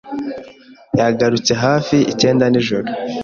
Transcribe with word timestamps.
Yagarutse 0.99 1.51
hafi 1.63 1.97
icyenda 2.11 2.43
nijoro. 2.49 2.87